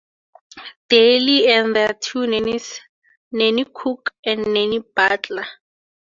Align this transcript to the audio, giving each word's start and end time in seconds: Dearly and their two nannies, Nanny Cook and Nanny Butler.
Dearly 0.89 1.47
and 1.47 1.75
their 1.75 1.93
two 1.93 2.25
nannies, 2.25 2.81
Nanny 3.33 3.65
Cook 3.71 4.09
and 4.25 4.51
Nanny 4.51 4.79
Butler. 4.79 5.45